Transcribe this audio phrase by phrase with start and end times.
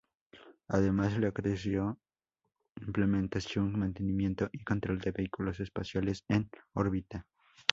[0.69, 1.95] Además la creación,
[2.77, 7.27] implementación, mantenimiento y control de vehículos espaciales en órbita.